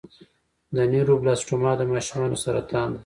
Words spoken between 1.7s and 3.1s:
د ماشومانو سرطان دی.